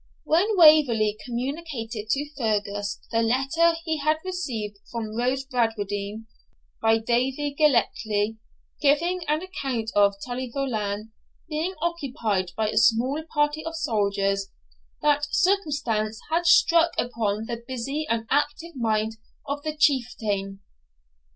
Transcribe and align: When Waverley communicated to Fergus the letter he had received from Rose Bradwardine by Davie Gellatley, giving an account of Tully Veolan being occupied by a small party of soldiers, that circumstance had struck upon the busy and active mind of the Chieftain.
When 0.23 0.57
Waverley 0.57 1.15
communicated 1.23 2.09
to 2.09 2.29
Fergus 2.35 2.99
the 3.11 3.21
letter 3.21 3.77
he 3.83 3.99
had 3.99 4.17
received 4.25 4.77
from 4.89 5.15
Rose 5.15 5.43
Bradwardine 5.45 6.25
by 6.81 6.97
Davie 6.97 7.53
Gellatley, 7.53 8.37
giving 8.81 9.21
an 9.27 9.43
account 9.43 9.91
of 9.95 10.15
Tully 10.25 10.51
Veolan 10.51 11.11
being 11.47 11.75
occupied 11.83 12.51
by 12.57 12.69
a 12.69 12.79
small 12.79 13.21
party 13.31 13.63
of 13.63 13.75
soldiers, 13.75 14.49
that 15.03 15.27
circumstance 15.29 16.19
had 16.31 16.47
struck 16.47 16.93
upon 16.97 17.45
the 17.45 17.63
busy 17.67 18.07
and 18.09 18.25
active 18.31 18.75
mind 18.75 19.17
of 19.47 19.61
the 19.61 19.77
Chieftain. 19.77 20.61